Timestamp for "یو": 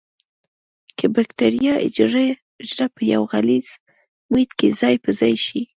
3.13-3.23